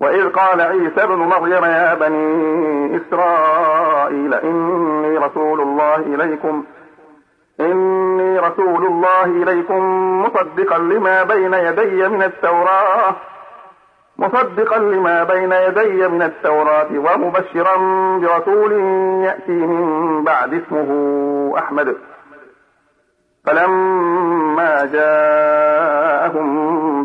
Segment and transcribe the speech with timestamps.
[0.00, 6.64] وإذ قال عيسى ابن مريم يا بني إسرائيل إني رسول الله إليكم
[7.60, 9.82] إني رسول الله إليكم
[10.22, 13.14] مصدقا لما بين يدي من التوراة
[14.18, 17.76] مصدقا لما بين يدي من التوراة ومبشرا
[18.18, 18.72] برسول
[19.24, 21.96] يأتي من بعد اسمه أحمد.
[23.46, 25.57] فلما جاءهم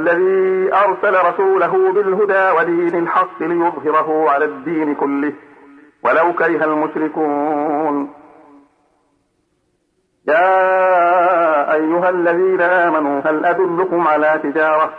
[0.00, 5.32] الذي أرسل رسوله بالهدى ودين الحق ليظهره على الدين كله.
[6.04, 8.10] ولو كره المشركون.
[10.28, 14.94] يا أيها الذين آمنوا هل أدلكم على تجارة؟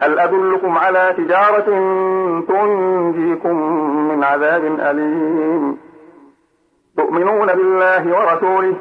[0.00, 1.68] هل أدلكم على تجارة
[2.48, 3.56] تنجيكم
[4.08, 5.78] من عذاب أليم؟
[6.96, 8.76] تؤمنون بالله ورسوله.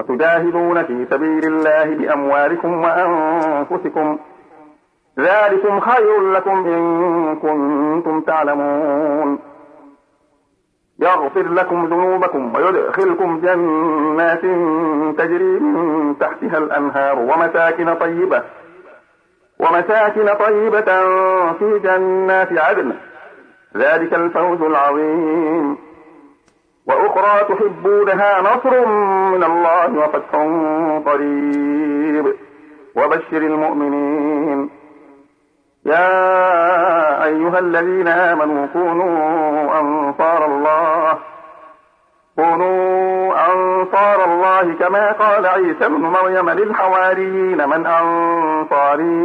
[0.00, 4.18] وتجاهدون في سبيل الله بأموالكم وأنفسكم.
[5.18, 9.38] ذلكم خير لكم إن كنتم تعلمون.
[10.98, 14.40] يغفر لكم ذنوبكم ويدخلكم جنات
[15.18, 18.42] تجري من تحتها الأنهار ومساكن طيبة
[19.58, 20.90] ومساكن طيبة
[21.52, 22.92] في جنات عدن.
[23.76, 25.89] ذلك الفوز العظيم.
[26.90, 28.86] وأخرى تحبونها نصر
[29.30, 30.32] من الله وفتح
[31.06, 32.36] قريب.
[32.96, 34.70] وبشر المؤمنين.
[35.86, 41.18] يا أيها الذين آمنوا كونوا أنصار الله.
[42.36, 49.24] كونوا أنصار الله كما قال عيسى ابن مريم للحواريين من أنصاري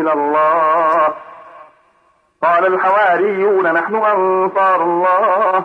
[0.00, 1.08] إلى الله.
[2.42, 5.64] قال الحواريون نحن أنصار الله.